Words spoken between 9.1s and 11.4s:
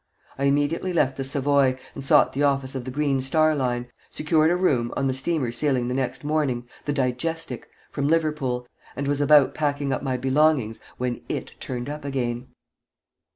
about packing up my belongings, when